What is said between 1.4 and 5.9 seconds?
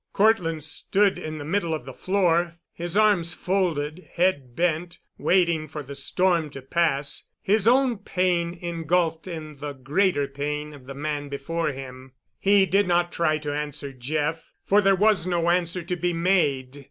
middle of the floor, his arms folded, head bent, waiting for